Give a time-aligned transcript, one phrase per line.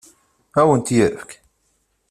[0.59, 1.29] Ad awen-t-yefk?